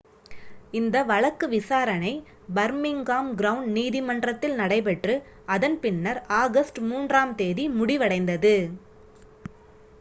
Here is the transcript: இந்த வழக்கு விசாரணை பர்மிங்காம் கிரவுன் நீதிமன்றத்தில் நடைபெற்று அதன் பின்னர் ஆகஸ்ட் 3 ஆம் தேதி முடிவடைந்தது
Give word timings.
இந்த 0.73 1.01
வழக்கு 1.03 1.45
விசாரணை 1.49 2.13
பர்மிங்காம் 2.55 3.29
கிரவுன் 3.39 3.69
நீதிமன்றத்தில் 3.75 4.55
நடைபெற்று 4.55 5.15
அதன் 5.47 5.77
பின்னர் 5.83 6.21
ஆகஸ்ட் 6.41 6.81
3 6.87 7.19
ஆம் 7.21 7.35
தேதி 7.41 7.65
முடிவடைந்தது 7.77 8.55